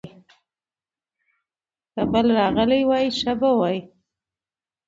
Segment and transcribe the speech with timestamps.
[1.93, 3.77] که بل راغلی وای، ښه به وای.